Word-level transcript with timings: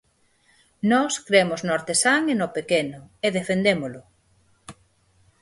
Nós 0.91 1.13
cremos 1.27 1.59
no 1.63 1.75
artesán 1.79 2.21
e 2.33 2.35
no 2.41 2.47
pequeno, 2.57 2.99
e 3.25 3.27
defendémolo. 3.37 4.01